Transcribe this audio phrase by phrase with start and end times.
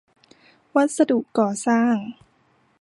[0.75, 1.95] วัสดุก่อสร้าง